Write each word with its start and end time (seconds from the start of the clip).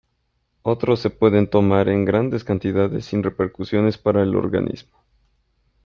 Otros 0.63 0.99
se 0.99 1.11
pueden 1.11 1.47
tomar 1.47 1.87
en 1.87 2.05
grandes 2.05 2.43
cantidades 2.43 3.05
sin 3.05 3.21
repercusiones 3.21 3.99
para 3.99 4.23
el 4.23 4.35
organismo. 4.35 4.97